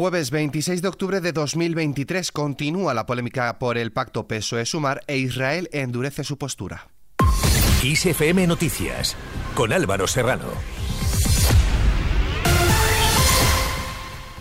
Jueves 0.00 0.30
26 0.30 0.80
de 0.80 0.88
octubre 0.88 1.20
de 1.20 1.30
2023 1.30 2.32
continúa 2.32 2.94
la 2.94 3.04
polémica 3.04 3.58
por 3.58 3.76
el 3.76 3.92
pacto 3.92 4.26
PSOE-Sumar 4.26 5.02
e 5.06 5.18
Israel 5.18 5.68
endurece 5.74 6.24
su 6.24 6.38
postura. 6.38 6.88
ISFM 7.82 8.46
Noticias 8.46 9.14
con 9.54 9.74
Álvaro 9.74 10.06
Serrano. 10.06 10.79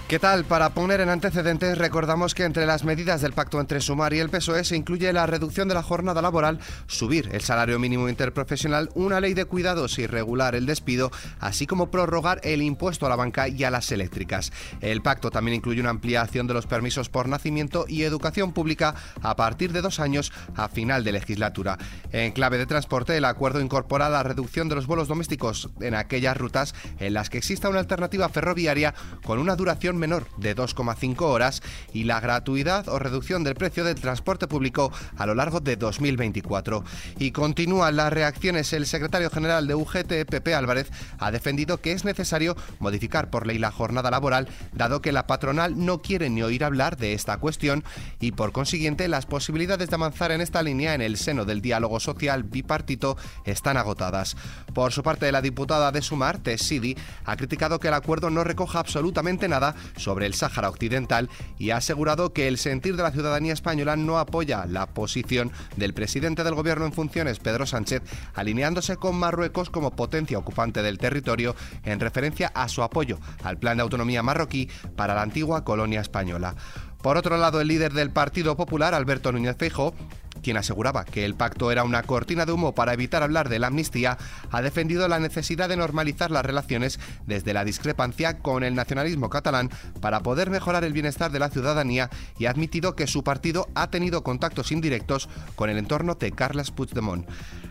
¿Qué 0.10 0.18
tal? 0.18 0.44
Para 0.44 0.72
poner 0.72 1.02
en 1.02 1.10
antecedentes, 1.10 1.78
recordamos 1.78 2.34
que 2.34 2.44
entre 2.44 2.66
las 2.66 2.84
medidas 2.84 3.22
del 3.22 3.34
pacto 3.34 3.62
entre 3.62 3.80
Sumar 3.80 4.12
y 4.12 4.18
el 4.18 4.32
PSOE 4.32 4.64
se 4.64 4.76
incluye 4.76 5.14
la 5.14 5.28
reducción 5.28 5.68
de 5.68 5.76
la 5.76 5.84
jornada 5.84 6.20
laboral, 6.20 6.60
subir 6.88 7.30
el 7.32 7.42
salario 7.42 7.78
mínimo 7.78 8.10
interprofesional, 8.10 8.90
una 8.96 9.22
ley 9.22 9.36
de 9.36 9.46
cuidados 9.46 10.00
y 10.00 10.08
regular 10.08 10.56
el 10.56 10.66
despido, 10.66 11.12
así 11.40 11.68
como 11.68 11.92
prorrogar 11.92 12.42
el 12.44 12.64
impuesto 12.64 13.06
a 13.06 13.10
la 13.10 13.18
banca 13.18 13.50
y 13.50 13.64
a 13.64 13.70
las 13.70 13.92
eléctricas. 13.92 14.52
El 14.82 15.04
pacto 15.04 15.30
también 15.30 15.58
incluye 15.58 15.80
una 15.80 15.92
ampliación 15.92 16.48
de 16.48 16.56
los 16.56 16.66
permisos 16.66 17.08
por 17.08 17.30
nacimiento 17.30 17.86
y 17.88 18.02
educación 18.02 18.52
pública 18.52 18.96
a 19.22 19.36
partir 19.36 19.74
de 19.74 19.84
dos 19.84 20.00
años 20.00 20.34
a 20.56 20.70
final 20.70 21.04
de 21.04 21.12
legislatura. 21.12 21.78
En 22.12 22.32
clave 22.32 22.58
de 22.58 22.66
transporte, 22.66 23.16
el 23.16 23.26
acuerdo 23.26 23.62
incorpora 23.62 24.10
la 24.10 24.24
reducción 24.24 24.70
de 24.70 24.76
los 24.76 24.88
vuelos 24.88 25.08
domésticos 25.08 25.70
en 25.82 25.94
aquellas 25.94 26.36
rutas 26.36 26.74
en 26.98 27.14
las 27.14 27.30
que 27.30 27.38
exista 27.38 27.70
una 27.70 27.78
alternativa 27.78 28.28
ferroviaria 28.30 28.96
con 29.24 29.38
una 29.38 29.56
duración 29.56 29.99
menor 30.00 30.26
de 30.38 30.56
2,5 30.56 31.22
horas 31.22 31.62
y 31.94 32.06
la 32.06 32.20
gratuidad 32.20 32.88
o 32.88 33.00
reducción 33.00 33.44
del 33.44 33.56
precio 33.56 33.84
del 33.84 34.00
transporte 34.00 34.48
público 34.48 34.92
a 35.18 35.26
lo 35.26 35.36
largo 35.36 35.60
de 35.60 35.76
2024. 35.76 36.84
Y 37.18 37.32
continúan 37.32 37.96
las 37.96 38.12
reacciones. 38.12 38.74
El 38.74 38.86
secretario 38.86 39.30
general 39.30 39.68
de 39.68 39.76
UGT, 39.76 40.26
Pepe 40.30 40.56
Álvarez, 40.56 40.90
ha 41.20 41.32
defendido 41.32 41.82
que 41.82 41.92
es 41.92 42.06
necesario 42.06 42.56
modificar 42.80 43.30
por 43.30 43.46
ley 43.46 43.58
la 43.58 43.72
jornada 43.72 44.12
laboral, 44.12 44.48
dado 44.74 45.02
que 45.02 45.12
la 45.12 45.28
patronal 45.28 45.86
no 45.86 46.02
quiere 46.02 46.30
ni 46.30 46.42
oír 46.42 46.64
hablar 46.64 46.98
de 46.98 47.14
esta 47.14 47.38
cuestión 47.38 47.84
y 48.20 48.32
por 48.32 48.52
consiguiente 48.52 49.08
las 49.08 49.26
posibilidades 49.26 49.90
de 49.90 49.96
avanzar 49.96 50.32
en 50.32 50.42
esta 50.42 50.64
línea 50.64 50.94
en 50.94 51.02
el 51.02 51.18
seno 51.18 51.46
del 51.46 51.62
diálogo 51.62 52.00
social 52.00 52.44
bipartito 52.44 53.18
están 53.46 53.78
agotadas. 53.78 54.36
Por 54.74 54.92
su 54.92 55.04
parte, 55.04 55.32
la 55.32 55.42
diputada 55.42 55.92
de 55.92 56.02
Sumar, 56.02 56.38
Tess 56.38 56.62
Sidi, 56.62 56.96
ha 57.26 57.36
criticado 57.36 57.80
que 57.80 57.90
el 57.90 57.94
acuerdo 57.94 58.30
no 58.30 58.44
recoja 58.44 58.80
absolutamente 58.80 59.48
nada 59.48 59.76
sobre 59.98 60.26
el 60.26 60.34
Sáhara 60.34 60.70
Occidental 60.70 61.30
y 61.58 61.72
ha 61.72 61.78
asegurado 61.78 62.34
que 62.34 62.48
el 62.48 62.58
sentir 62.58 62.96
de 62.96 63.04
la 63.04 63.12
ciudadanía 63.12 63.54
española 63.54 63.96
no 63.96 64.20
apoya 64.20 64.66
la 64.66 64.88
posición 64.88 65.52
del 65.76 65.94
presidente 65.94 66.44
del 66.44 66.56
gobierno 66.56 66.86
en 66.86 66.94
funciones, 66.94 67.40
Pedro 67.40 67.66
Sánchez, 67.66 68.02
alineándose 68.34 68.98
con 68.98 69.16
Marruecos 69.18 69.70
como 69.70 69.92
potencia 69.92 70.38
ocupante 70.38 70.82
del 70.82 70.98
territorio 70.98 71.56
en 71.84 72.00
referencia 72.00 72.52
a 72.54 72.68
su 72.68 72.84
apoyo 72.84 73.20
al 73.44 73.58
plan 73.58 73.78
de 73.78 73.84
autonomía 73.84 74.24
marroquí 74.24 74.70
para 74.96 75.16
la 75.16 75.22
antigua 75.22 75.64
colonia 75.64 76.02
española. 76.02 76.56
Por 77.02 77.16
otro 77.16 77.38
lado, 77.38 77.62
el 77.62 77.70
líder 77.70 77.94
del 77.94 78.12
Partido 78.12 78.58
Popular, 78.58 78.94
Alberto 78.94 79.32
Núñez 79.32 79.56
Feijóo, 79.58 79.94
quien 80.42 80.58
aseguraba 80.58 81.06
que 81.06 81.26
el 81.26 81.36
pacto 81.36 81.72
era 81.72 81.84
una 81.84 82.04
cortina 82.04 82.46
de 82.46 82.52
humo 82.52 82.74
para 82.74 82.94
evitar 82.94 83.24
hablar 83.24 83.50
de 83.50 83.60
la 83.60 83.68
amnistía, 83.68 84.18
ha 84.52 84.62
defendido 84.62 85.08
la 85.08 85.20
necesidad 85.20 85.70
de 85.70 85.78
normalizar 85.78 86.32
las 86.32 86.46
relaciones 86.46 87.00
desde 87.26 87.54
la 87.54 87.66
discrepancia 87.66 88.40
con 88.40 88.64
el 88.64 88.76
nacionalismo 88.76 89.30
catalán 89.30 89.70
para 90.02 90.22
poder 90.22 90.50
mejorar 90.50 90.84
el 90.84 90.94
bienestar 90.94 91.32
de 91.32 91.40
la 91.40 91.50
ciudadanía 91.50 92.10
y 92.38 92.46
ha 92.46 92.52
admitido 92.52 92.96
que 92.96 93.08
su 93.08 93.24
partido 93.24 93.68
ha 93.76 93.90
tenido 93.90 94.24
contactos 94.24 94.72
indirectos 94.72 95.30
con 95.56 95.70
el 95.70 95.78
entorno 95.78 96.16
de 96.16 96.32
Carles 96.32 96.72
Puigdemont. 96.72 97.28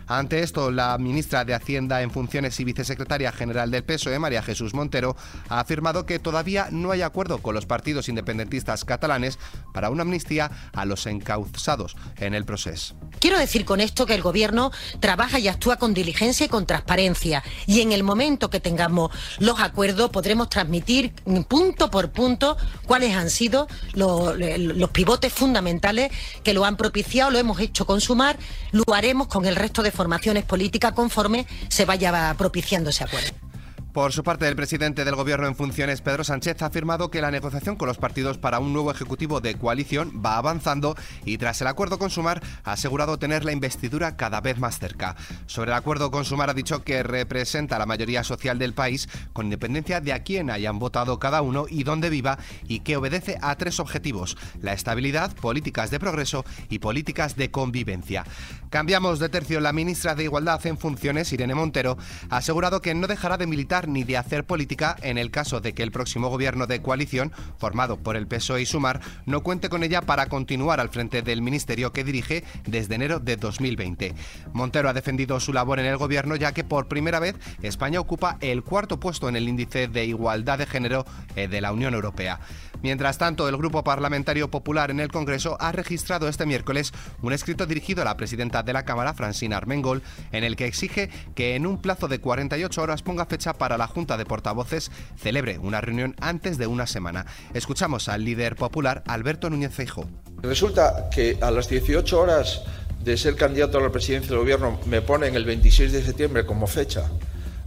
Ante 0.09 0.41
esto, 0.41 0.71
la 0.71 0.97
ministra 0.97 1.45
de 1.45 1.53
Hacienda 1.53 2.01
en 2.01 2.09
funciones 2.09 2.59
y 2.59 2.63
vicesecretaria 2.63 3.31
general 3.31 3.69
del 3.69 3.83
PSOE, 3.83 4.17
María 4.17 4.41
Jesús 4.41 4.73
Montero, 4.73 5.15
ha 5.49 5.59
afirmado 5.59 6.07
que 6.07 6.17
todavía 6.17 6.67
no 6.71 6.89
hay 6.89 7.03
acuerdo 7.03 7.43
con 7.43 7.53
los 7.53 7.67
partidos 7.67 8.09
independentistas 8.09 8.85
catalanes 8.85 9.37
para 9.71 9.91
una 9.91 10.01
amnistía 10.01 10.49
a 10.73 10.85
los 10.85 11.05
encausados 11.05 11.95
en 12.17 12.33
el 12.33 12.43
proceso. 12.43 12.95
Quiero 13.19 13.37
decir 13.37 13.65
con 13.65 13.81
esto 13.81 14.07
que 14.07 14.15
el 14.15 14.23
Gobierno 14.23 14.71
trabaja 14.99 15.37
y 15.37 15.47
actúa 15.47 15.75
con 15.75 15.93
diligencia 15.93 16.47
y 16.47 16.49
con 16.49 16.65
transparencia 16.65 17.43
y 17.67 17.81
en 17.81 17.91
el 17.91 18.01
momento 18.01 18.49
que 18.49 18.59
tengamos 18.59 19.11
los 19.37 19.59
acuerdos 19.59 20.09
podremos 20.09 20.49
transmitir 20.49 21.13
punto 21.47 21.91
por 21.91 22.09
punto 22.09 22.57
cuáles 22.87 23.15
han 23.15 23.29
sido 23.29 23.67
los, 23.93 24.35
los 24.39 24.89
pivotes 24.89 25.31
fundamentales 25.31 26.11
que 26.43 26.55
lo 26.55 26.65
han 26.65 26.77
propiciado, 26.77 27.29
lo 27.29 27.37
hemos 27.37 27.59
hecho 27.59 27.85
consumar, 27.85 28.39
lo 28.71 28.83
haremos 28.91 29.27
con 29.27 29.45
el 29.45 29.55
resto 29.55 29.83
de 29.83 29.91
formaciones 29.99 30.45
políticas 30.45 30.93
conforme 30.93 31.45
se 31.67 31.83
vaya 31.83 32.33
propiciando 32.37 32.89
ese 32.89 33.03
acuerdo. 33.03 33.48
Por 33.93 34.13
su 34.13 34.23
parte, 34.23 34.47
el 34.47 34.55
presidente 34.55 35.03
del 35.03 35.15
Gobierno 35.15 35.47
en 35.47 35.55
funciones, 35.55 36.01
Pedro 36.01 36.23
Sánchez, 36.23 36.61
ha 36.61 36.67
afirmado 36.67 37.09
que 37.09 37.21
la 37.21 37.31
negociación 37.31 37.75
con 37.75 37.87
los 37.87 37.97
partidos 37.97 38.37
para 38.37 38.59
un 38.59 38.71
nuevo 38.71 38.91
ejecutivo 38.91 39.41
de 39.41 39.55
coalición 39.55 40.21
va 40.23 40.37
avanzando 40.37 40.95
y 41.25 41.39
tras 41.39 41.59
el 41.61 41.67
acuerdo 41.67 41.97
con 41.97 42.11
Sumar 42.11 42.39
ha 42.63 42.73
asegurado 42.73 43.17
tener 43.17 43.45
la 43.45 43.51
investidura 43.51 44.15
cada 44.15 44.41
vez 44.41 44.59
más 44.59 44.77
cerca. 44.77 45.15
Sobre 45.47 45.71
el 45.71 45.77
acuerdo 45.77 46.11
con 46.11 46.23
Sumar 46.23 46.51
ha 46.51 46.53
dicho 46.53 46.83
que 46.83 47.01
representa 47.01 47.79
la 47.79 47.87
mayoría 47.87 48.23
social 48.23 48.59
del 48.59 48.75
país 48.75 49.09
con 49.33 49.47
independencia 49.47 50.01
de 50.01 50.13
a 50.13 50.21
quién 50.21 50.51
hayan 50.51 50.77
votado 50.77 51.17
cada 51.17 51.41
uno 51.41 51.65
y 51.67 51.83
dónde 51.83 52.11
viva 52.11 52.37
y 52.67 52.81
que 52.81 52.95
obedece 52.95 53.39
a 53.41 53.55
tres 53.55 53.79
objetivos, 53.79 54.37
la 54.61 54.73
estabilidad, 54.73 55.33
políticas 55.35 55.89
de 55.89 55.99
progreso 55.99 56.45
y 56.69 56.77
políticas 56.77 57.35
de 57.35 57.49
convivencia. 57.49 58.23
Cambiamos 58.69 59.17
de 59.17 59.29
tercio. 59.29 59.59
La 59.59 59.73
ministra 59.73 60.13
de 60.13 60.25
Igualdad 60.25 60.63
en 60.67 60.77
funciones, 60.77 61.33
Irene 61.33 61.55
Montero, 61.55 61.97
ha 62.29 62.37
asegurado 62.37 62.83
que 62.83 62.93
no 62.93 63.07
dejará 63.07 63.37
de 63.37 63.47
militar 63.47 63.78
ni 63.87 64.03
de 64.03 64.17
hacer 64.17 64.43
política 64.43 64.95
en 65.01 65.17
el 65.17 65.31
caso 65.31 65.61
de 65.61 65.73
que 65.73 65.83
el 65.83 65.91
próximo 65.91 66.29
gobierno 66.29 66.67
de 66.67 66.81
coalición, 66.81 67.31
formado 67.57 67.97
por 67.97 68.15
el 68.15 68.27
PSOE 68.27 68.61
y 68.61 68.65
Sumar, 68.65 69.01
no 69.25 69.41
cuente 69.41 69.69
con 69.69 69.83
ella 69.83 70.01
para 70.01 70.27
continuar 70.27 70.79
al 70.79 70.89
frente 70.89 71.21
del 71.21 71.41
ministerio 71.41 71.93
que 71.93 72.03
dirige 72.03 72.43
desde 72.65 72.95
enero 72.95 73.19
de 73.19 73.37
2020. 73.37 74.13
Montero 74.53 74.89
ha 74.89 74.93
defendido 74.93 75.39
su 75.39 75.53
labor 75.53 75.79
en 75.79 75.85
el 75.85 75.97
gobierno 75.97 76.35
ya 76.35 76.51
que 76.51 76.63
por 76.63 76.87
primera 76.87 77.19
vez 77.19 77.35
España 77.61 77.99
ocupa 77.99 78.37
el 78.41 78.63
cuarto 78.63 78.99
puesto 78.99 79.29
en 79.29 79.35
el 79.35 79.47
índice 79.47 79.87
de 79.87 80.05
igualdad 80.05 80.57
de 80.57 80.65
género 80.65 81.05
eh, 81.35 81.47
de 81.47 81.61
la 81.61 81.71
Unión 81.71 81.93
Europea. 81.93 82.39
Mientras 82.81 83.17
tanto, 83.17 83.49
el 83.49 83.57
Grupo 83.57 83.83
Parlamentario 83.83 84.49
Popular 84.49 84.89
en 84.89 85.01
el 85.01 85.11
Congreso 85.11 85.57
ha 85.59 85.71
registrado 85.71 86.29
este 86.29 86.45
miércoles 86.45 86.93
un 87.21 87.33
escrito 87.33 87.65
dirigido 87.65 88.01
a 88.01 88.05
la 88.05 88.15
presidenta 88.15 88.63
de 88.63 88.71
la 88.71 88.85
Cámara, 88.85 89.13
Francina 89.13 89.57
Armengol, 89.57 90.01
en 90.31 90.45
el 90.45 90.55
que 90.55 90.65
exige 90.65 91.09
que 91.35 91.55
en 91.55 91.67
un 91.67 91.81
plazo 91.81 92.07
de 92.07 92.19
48 92.19 92.81
horas 92.81 93.01
ponga 93.01 93.25
fecha 93.25 93.53
para 93.53 93.77
la 93.77 93.87
Junta 93.87 94.15
de 94.15 94.25
Portavoces 94.25 94.91
celebre 95.17 95.57
una 95.59 95.81
reunión 95.81 96.15
antes 96.21 96.57
de 96.57 96.67
una 96.67 96.87
semana. 96.87 97.25
Escuchamos 97.53 98.07
al 98.07 98.23
líder 98.23 98.55
popular 98.55 99.03
Alberto 99.07 99.49
Núñez 99.49 99.73
Feijóo. 99.73 100.09
Resulta 100.41 101.09
que 101.13 101.37
a 101.41 101.51
las 101.51 101.67
18 101.67 102.17
horas 102.17 102.61
de 103.03 103.17
ser 103.17 103.35
candidato 103.35 103.77
a 103.77 103.81
la 103.81 103.91
presidencia 103.91 104.29
del 104.29 104.39
gobierno 104.39 104.79
me 104.85 105.01
ponen 105.01 105.35
el 105.35 105.43
26 105.43 105.91
de 105.91 106.03
septiembre 106.03 106.45
como 106.45 106.67
fecha 106.67 107.03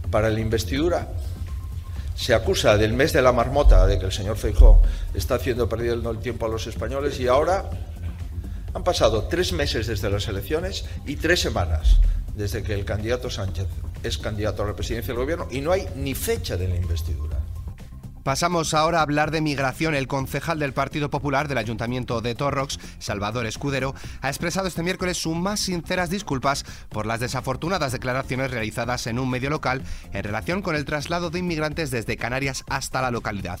para 0.09 0.29
la 0.29 0.39
investidura 0.39 1.07
se 2.15 2.33
acusa 2.33 2.77
del 2.77 2.93
mes 2.93 3.13
de 3.13 3.21
la 3.21 3.31
marmota, 3.31 3.85
de 3.85 3.99
que 3.99 4.05
el 4.05 4.11
señor 4.11 4.37
Feijó 4.37 4.81
está 5.13 5.35
haciendo 5.35 5.67
perdiendo 5.67 6.11
el 6.11 6.19
tiempo 6.19 6.45
a 6.45 6.49
los 6.49 6.67
españoles 6.67 7.19
y 7.19 7.27
ahora 7.27 7.69
han 8.73 8.83
pasado 8.83 9.23
tres 9.23 9.53
meses 9.53 9.87
desde 9.87 10.09
las 10.09 10.27
elecciones 10.27 10.85
y 11.05 11.15
tres 11.15 11.41
semanas 11.41 11.99
desde 12.35 12.63
que 12.63 12.73
el 12.73 12.85
candidato 12.85 13.29
Sánchez 13.29 13.67
es 14.01 14.17
candidato 14.17 14.63
a 14.63 14.67
la 14.67 14.75
presidencia 14.75 15.13
del 15.13 15.21
gobierno 15.21 15.47
y 15.51 15.61
no 15.61 15.71
hay 15.71 15.87
ni 15.95 16.15
fecha 16.15 16.57
de 16.57 16.67
la 16.67 16.75
investidura. 16.75 17.42
Pasamos 18.23 18.73
ahora 18.73 18.99
a 18.99 19.01
hablar 19.01 19.31
de 19.31 19.41
migración. 19.41 19.93
El 19.95 20.07
concejal 20.07 20.57
del 20.57 20.71
Partido 20.71 21.09
Popular 21.09 21.49
del 21.49 21.57
Ayuntamiento 21.57 22.21
de 22.21 22.35
Torrox, 22.35 22.79
Salvador 22.97 23.45
Escudero, 23.45 23.93
ha 24.21 24.29
expresado 24.29 24.65
este 24.69 24.81
miércoles 24.81 25.17
sus 25.17 25.35
más 25.35 25.59
sinceras 25.59 26.09
disculpas 26.09 26.63
por 26.87 27.05
las 27.05 27.19
desafortunadas 27.19 27.91
declaraciones 27.91 28.49
realizadas 28.49 29.07
en 29.07 29.19
un 29.19 29.29
medio 29.29 29.49
local 29.49 29.83
en 30.13 30.23
relación 30.23 30.61
con 30.61 30.77
el 30.77 30.85
traslado 30.85 31.31
de 31.31 31.39
inmigrantes 31.39 31.91
desde 31.91 32.15
Canarias 32.15 32.63
hasta 32.69 33.01
la 33.01 33.11
localidad. 33.11 33.59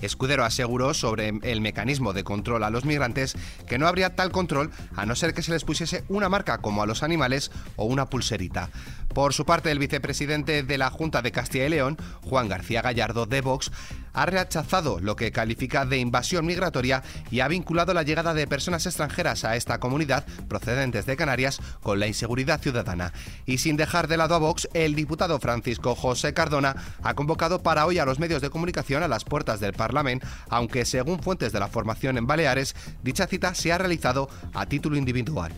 Escudero 0.00 0.44
aseguró 0.44 0.92
sobre 0.92 1.32
el 1.42 1.60
mecanismo 1.60 2.12
de 2.12 2.24
control 2.24 2.64
a 2.64 2.70
los 2.70 2.84
migrantes 2.84 3.36
que 3.68 3.78
no 3.78 3.86
habría 3.86 4.16
tal 4.16 4.32
control 4.32 4.72
a 4.96 5.06
no 5.06 5.14
ser 5.14 5.34
que 5.34 5.42
se 5.42 5.52
les 5.52 5.64
pusiese 5.64 6.04
una 6.08 6.28
marca 6.28 6.58
como 6.58 6.82
a 6.82 6.86
los 6.86 7.04
animales 7.04 7.52
o 7.76 7.84
una 7.84 8.06
pulserita. 8.06 8.70
Por 9.14 9.34
su 9.34 9.44
parte, 9.44 9.72
el 9.72 9.80
vicepresidente 9.80 10.62
de 10.62 10.78
la 10.78 10.88
Junta 10.90 11.20
de 11.20 11.32
Castilla 11.32 11.66
y 11.66 11.70
León, 11.70 11.96
Juan 12.22 12.48
García 12.48 12.80
Gallardo 12.80 13.26
de 13.26 13.40
Vox, 13.40 13.72
ha 14.12 14.26
rechazado 14.26 15.00
lo 15.00 15.16
que 15.16 15.32
califica 15.32 15.84
de 15.84 15.98
invasión 15.98 16.46
migratoria 16.46 17.02
y 17.30 17.40
ha 17.40 17.48
vinculado 17.48 17.92
la 17.92 18.04
llegada 18.04 18.34
de 18.34 18.46
personas 18.46 18.86
extranjeras 18.86 19.44
a 19.44 19.56
esta 19.56 19.78
comunidad 19.80 20.24
procedentes 20.48 21.06
de 21.06 21.16
Canarias 21.16 21.60
con 21.82 21.98
la 21.98 22.06
inseguridad 22.06 22.60
ciudadana. 22.60 23.12
Y 23.46 23.58
sin 23.58 23.76
dejar 23.76 24.06
de 24.06 24.16
lado 24.16 24.36
a 24.36 24.38
Vox, 24.38 24.68
el 24.74 24.94
diputado 24.94 25.40
Francisco 25.40 25.96
José 25.96 26.32
Cardona 26.32 26.76
ha 27.02 27.14
convocado 27.14 27.62
para 27.62 27.86
hoy 27.86 27.98
a 27.98 28.04
los 28.04 28.20
medios 28.20 28.42
de 28.42 28.50
comunicación 28.50 29.02
a 29.02 29.08
las 29.08 29.24
puertas 29.24 29.58
del 29.58 29.72
Parlamento, 29.72 30.26
aunque 30.48 30.84
según 30.84 31.20
fuentes 31.20 31.52
de 31.52 31.60
la 31.60 31.68
formación 31.68 32.16
en 32.16 32.28
Baleares, 32.28 32.76
dicha 33.02 33.26
cita 33.26 33.54
se 33.54 33.72
ha 33.72 33.78
realizado 33.78 34.28
a 34.54 34.66
título 34.66 34.96
individual. 34.96 35.52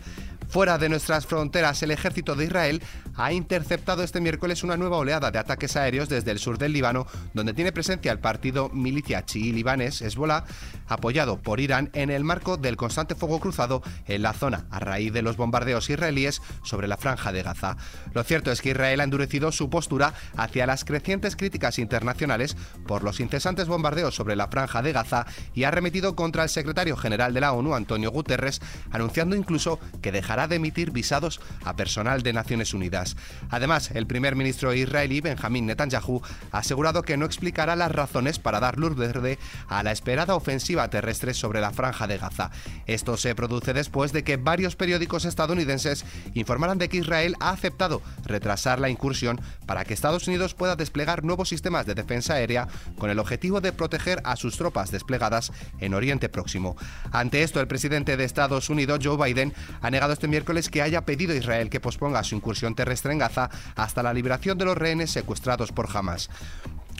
Fuera 0.53 0.77
de 0.77 0.87
nuestras 0.87 1.25
fronteras, 1.25 1.81
el 1.81 1.89
ejército 1.89 2.35
de 2.35 2.45
Israel 2.45 2.83
ha 3.15 3.33
interceptado 3.33 4.03
este 4.03 4.21
miércoles 4.21 4.63
una 4.63 4.77
nueva 4.77 4.97
oleada 4.97 5.31
de 5.31 5.39
ataques 5.39 5.75
aéreos 5.75 6.09
desde 6.09 6.31
el 6.31 6.39
sur 6.39 6.57
del 6.57 6.73
Líbano, 6.73 7.05
donde 7.33 7.53
tiene 7.53 7.71
presencia 7.71 8.11
el 8.11 8.19
partido 8.19 8.69
milicia 8.69 9.25
chií 9.25 9.51
libanés 9.51 10.01
Hezbollah, 10.01 10.45
apoyado 10.87 11.41
por 11.41 11.59
Irán 11.59 11.89
en 11.93 12.09
el 12.09 12.23
marco 12.23 12.57
del 12.57 12.77
constante 12.77 13.15
fuego 13.15 13.39
cruzado 13.39 13.81
en 14.07 14.21
la 14.21 14.33
zona 14.33 14.65
a 14.71 14.79
raíz 14.79 15.13
de 15.13 15.21
los 15.21 15.37
bombardeos 15.37 15.89
israelíes 15.89 16.41
sobre 16.63 16.87
la 16.87 16.97
franja 16.97 17.31
de 17.31 17.43
Gaza. 17.43 17.77
Lo 18.13 18.23
cierto 18.23 18.51
es 18.51 18.61
que 18.61 18.71
Israel 18.71 19.01
ha 19.01 19.03
endurecido 19.03 19.51
su 19.51 19.69
postura 19.69 20.13
hacia 20.35 20.65
las 20.65 20.85
crecientes 20.85 21.35
críticas 21.35 21.79
internacionales 21.79 22.57
por 22.87 23.03
los 23.03 23.19
incesantes 23.19 23.67
bombardeos 23.67 24.15
sobre 24.15 24.35
la 24.35 24.47
franja 24.47 24.81
de 24.81 24.93
Gaza 24.93 25.25
y 25.53 25.63
ha 25.63 25.71
remitido 25.71 26.15
contra 26.15 26.43
el 26.43 26.49
secretario 26.49 26.97
general 26.97 27.33
de 27.33 27.41
la 27.41 27.53
ONU, 27.53 27.75
Antonio 27.75 28.11
Guterres, 28.11 28.61
anunciando 28.91 29.35
incluso 29.35 29.79
que 30.01 30.11
dejará 30.11 30.47
de 30.47 30.55
emitir 30.55 30.91
visados 30.91 31.39
a 31.63 31.75
personal 31.75 32.23
de 32.23 32.33
Naciones 32.33 32.73
Unidas. 32.73 33.02
Además, 33.49 33.91
el 33.93 34.07
primer 34.07 34.35
ministro 34.35 34.73
israelí, 34.73 35.21
Benjamín 35.21 35.65
Netanyahu, 35.65 36.21
ha 36.51 36.59
asegurado 36.59 37.03
que 37.03 37.17
no 37.17 37.25
explicará 37.25 37.75
las 37.75 37.91
razones 37.91 38.39
para 38.39 38.59
dar 38.59 38.77
luz 38.77 38.95
verde 38.95 39.37
a 39.67 39.83
la 39.83 39.91
esperada 39.91 40.35
ofensiva 40.35 40.89
terrestre 40.89 41.33
sobre 41.33 41.61
la 41.61 41.71
franja 41.71 42.07
de 42.07 42.17
Gaza. 42.17 42.51
Esto 42.87 43.17
se 43.17 43.35
produce 43.35 43.73
después 43.73 44.13
de 44.13 44.23
que 44.23 44.37
varios 44.37 44.75
periódicos 44.75 45.25
estadounidenses 45.25 46.05
informaran 46.33 46.77
de 46.77 46.89
que 46.89 46.97
Israel 46.97 47.35
ha 47.39 47.49
aceptado 47.49 48.01
retrasar 48.25 48.79
la 48.79 48.89
incursión 48.89 49.41
para 49.65 49.85
que 49.85 49.93
Estados 49.93 50.27
Unidos 50.27 50.53
pueda 50.53 50.75
desplegar 50.75 51.23
nuevos 51.23 51.49
sistemas 51.49 51.85
de 51.85 51.95
defensa 51.95 52.35
aérea 52.35 52.67
con 52.97 53.09
el 53.09 53.19
objetivo 53.19 53.61
de 53.61 53.73
proteger 53.73 54.21
a 54.23 54.35
sus 54.35 54.57
tropas 54.57 54.91
desplegadas 54.91 55.51
en 55.79 55.93
Oriente 55.93 56.29
Próximo. 56.29 56.75
Ante 57.11 57.43
esto, 57.43 57.59
el 57.59 57.67
presidente 57.67 58.17
de 58.17 58.23
Estados 58.23 58.69
Unidos, 58.69 58.99
Joe 59.03 59.17
Biden, 59.17 59.53
ha 59.81 59.89
negado 59.89 60.13
este 60.13 60.27
miércoles 60.27 60.69
que 60.69 60.81
haya 60.81 61.05
pedido 61.05 61.33
a 61.33 61.37
Israel 61.37 61.69
que 61.69 61.79
posponga 61.79 62.23
su 62.23 62.35
incursión 62.35 62.75
terrestre 62.75 62.92
Gaza 63.17 63.49
hasta 63.75 64.03
la 64.03 64.13
liberación 64.13 64.57
de 64.57 64.65
los 64.65 64.77
rehenes 64.77 65.11
secuestrados 65.11 65.71
por 65.71 65.87
Hamas. 65.95 66.29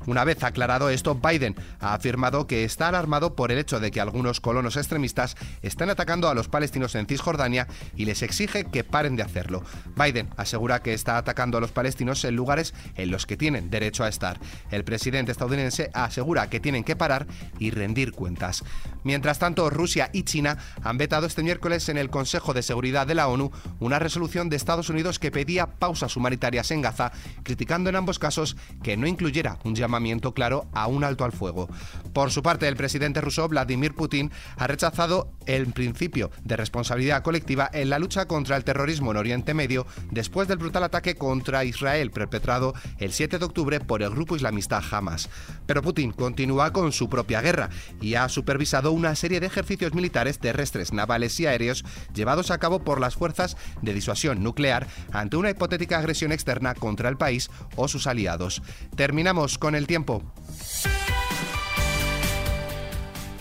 Una 0.06 0.24
vez 0.24 0.44
aclarado 0.44 0.90
esto, 0.90 1.16
Biden 1.16 1.56
ha 1.80 1.94
afirmado 1.94 2.46
que 2.48 2.64
está 2.64 2.90
alarmado 2.90 3.36
por 3.36 3.52
el 3.52 3.58
hecho 3.58 3.80
de 3.80 3.92
que 3.92 4.02
algunos 4.02 4.42
colonos 4.42 4.76
extremistas 4.76 5.36
están 5.62 5.90
atacando 5.90 6.28
a 6.28 6.34
los 6.34 6.50
palestinos 6.50 6.96
en 6.96 7.08
Cisjordania 7.08 7.68
y 7.96 8.06
les 8.06 8.22
exige 8.22 8.66
que 8.66 8.84
paren 8.84 9.16
de 9.16 9.24
hacerlo. 9.24 9.64
Biden 9.96 10.30
asegura 10.36 10.82
que 10.82 10.94
está 10.94 11.18
atacando 11.18 11.58
a 11.58 11.62
los 11.62 11.72
palestinos 11.72 12.24
en 12.26 12.36
lugares 12.36 12.74
en 12.96 13.12
los 13.12 13.26
que 13.26 13.38
tienen 13.38 13.70
derecho 13.70 14.04
a 14.04 14.10
estar. 14.10 14.40
El 14.72 14.84
presidente 14.84 15.32
estadounidense 15.32 15.90
asegura 15.94 16.50
que 16.50 16.60
tienen 16.60 16.84
que 16.84 16.96
parar 16.96 17.26
y 17.60 17.72
rendir 17.72 18.12
cuentas. 18.12 18.64
Mientras 19.04 19.40
tanto, 19.40 19.70
Rusia 19.70 20.10
y 20.14 20.24
China 20.24 20.58
han 20.82 20.98
vetado 20.98 21.26
este 21.28 21.44
miércoles 21.44 21.88
en 21.90 21.98
el 21.98 22.10
Consejo 22.10 22.54
de 22.54 22.64
Seguridad 22.64 23.08
de 23.08 23.16
la 23.16 23.28
ONU 23.28 23.52
una 23.80 24.00
resolución 24.00 24.50
de 24.50 24.56
Estados 24.56 24.90
Unidos 24.90 25.20
que 25.20 25.32
pedía 25.32 25.68
pausas 25.68 26.16
humanitarias 26.16 26.72
en 26.72 26.82
Gaza, 26.82 27.12
criticando 27.44 27.90
en 27.90 27.96
ambos 27.96 28.20
casos 28.20 28.56
que 28.82 28.98
no 28.98 29.08
incluyera 29.08 29.60
un 29.64 29.76
llamado 29.76 29.93
claro 30.34 30.66
a 30.74 30.88
un 30.88 31.04
alto 31.04 31.24
al 31.24 31.32
fuego. 31.32 31.70
Por 32.14 32.32
su 32.32 32.44
parte, 32.44 32.68
el 32.68 32.76
presidente 32.76 33.22
ruso 33.22 33.48
Vladimir 33.48 33.94
Putin 33.94 34.32
ha 34.58 34.68
rechazado 34.68 35.32
el 35.46 35.68
principio 35.68 36.32
de 36.44 36.58
responsabilidad 36.58 37.24
colectiva 37.24 37.70
en 37.74 37.90
la 37.90 38.00
lucha 38.00 38.28
contra 38.28 38.56
el 38.56 38.64
terrorismo 38.64 39.12
en 39.12 39.18
Oriente 39.18 39.54
Medio 39.54 39.86
después 40.12 40.48
del 40.48 40.58
brutal 40.58 40.84
ataque 40.84 41.16
contra 41.16 41.66
Israel 41.66 42.12
perpetrado 42.12 42.74
el 43.00 43.12
7 43.12 43.40
de 43.40 43.46
octubre 43.46 43.80
por 43.80 44.04
el 44.04 44.12
grupo 44.12 44.36
islamista 44.36 44.82
Hamas. 44.92 45.30
Pero 45.66 45.82
Putin 45.82 46.12
continúa 46.12 46.72
con 46.72 46.92
su 46.92 47.10
propia 47.10 47.42
guerra 47.42 47.70
y 48.02 48.16
ha 48.16 48.30
supervisado 48.30 48.92
una 48.92 49.16
serie 49.16 49.40
de 49.40 49.48
ejercicios 49.48 49.94
militares 49.94 50.40
terrestres, 50.40 50.94
navales 50.94 51.40
y 51.40 51.46
aéreos 51.46 51.84
llevados 52.14 52.52
a 52.52 52.58
cabo 52.58 52.84
por 52.84 53.00
las 53.00 53.16
fuerzas 53.16 53.58
de 53.82 53.94
disuasión 53.94 54.44
nuclear 54.44 54.88
ante 55.12 55.38
una 55.38 55.50
hipotética 55.50 55.98
agresión 55.98 56.32
externa 56.32 56.76
contra 56.76 57.10
el 57.10 57.18
país 57.18 57.50
o 57.76 57.88
sus 57.88 58.08
aliados. 58.08 58.62
Terminamos 58.96 59.58
con 59.58 59.76
el 59.84 59.88
tiempo. 59.88 60.24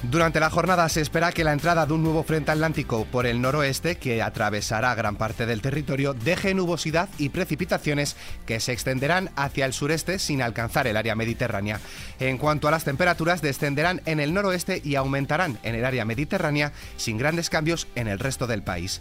Durante 0.03 0.41
la 0.41 0.51
jornada 0.51 0.89
se 0.89 1.01
espera 1.01 1.31
que 1.31 1.45
la 1.45 1.53
entrada 1.53 1.87
de 1.87 1.93
un 1.93 2.03
nuevo 2.03 2.25
frente 2.25 2.51
atlántico 2.51 3.05
por 3.05 3.25
el 3.25 3.41
noroeste, 3.41 3.97
que 3.97 4.21
atravesará 4.21 4.95
gran 4.97 5.15
parte 5.15 5.47
del 5.47 5.63
territorio, 5.63 6.13
deje 6.13 6.55
nubosidad 6.55 7.09
y 7.19 7.29
precipitaciones 7.29 8.17
que 8.45 8.59
se 8.59 8.73
extenderán 8.73 9.31
hacia 9.37 9.65
el 9.65 9.73
sureste 9.73 10.19
sin 10.19 10.43
alcanzar 10.43 10.89
el 10.89 10.97
área 10.97 11.15
mediterránea. 11.15 11.81
En 12.19 12.37
cuanto 12.37 12.67
a 12.67 12.73
las 12.73 12.85
temperaturas, 12.85 13.43
descenderán 13.43 14.03
en 14.05 14.19
el 14.19 14.35
noroeste 14.35 14.83
y 14.85 14.97
aumentarán 14.97 15.59
en 15.63 15.77
el 15.77 15.85
área 15.85 16.05
mediterránea 16.05 16.73
sin 16.97 17.17
grandes 17.17 17.49
cambios 17.49 17.87
en 17.95 18.09
el 18.09 18.19
resto 18.19 18.49
del 18.49 18.65
país. 18.65 19.01